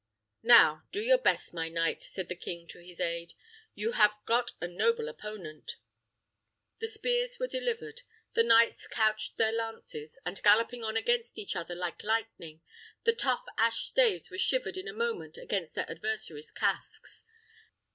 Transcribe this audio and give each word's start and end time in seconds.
"Now 0.41 0.81
do 0.91 0.99
your 0.99 1.19
best, 1.19 1.53
my 1.53 1.69
knight," 1.69 2.01
said 2.01 2.27
the 2.27 2.35
king 2.35 2.65
to 2.69 2.79
his 2.83 2.99
aid; 2.99 3.35
"you 3.75 3.91
have 3.91 4.17
got 4.25 4.53
a 4.59 4.67
noble 4.67 5.07
opponent." 5.07 5.75
The 6.79 6.87
spears 6.87 7.37
were 7.37 7.45
delivered, 7.45 8.01
the 8.33 8.41
knights 8.41 8.87
couched 8.87 9.37
their 9.37 9.51
lances, 9.51 10.17
and 10.25 10.41
galloping 10.41 10.83
on 10.83 10.97
against 10.97 11.37
each 11.37 11.55
other 11.55 11.75
like 11.75 12.03
lightning, 12.03 12.61
the 13.03 13.13
tough 13.13 13.45
ash 13.59 13.81
staves 13.85 14.31
were 14.31 14.39
shivered 14.39 14.75
in 14.75 14.87
a 14.87 14.91
moment 14.91 15.37
against 15.37 15.75
their 15.75 15.87
adversaries' 15.87 16.49
casques. 16.51 17.23